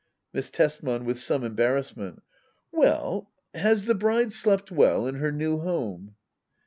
Miss 0.33 0.49
Tesman. 0.49 1.05
[With 1.05 1.19
some 1.19 1.43
embarrassment,] 1.43 2.23
Well— 2.71 3.29
has 3.53 3.85
the 3.85 3.93
bride 3.93 4.31
slept 4.33 4.71
well 4.71 5.05
in 5.05 5.13
her 5.17 5.31
new 5.31 5.59
home 5.59 6.15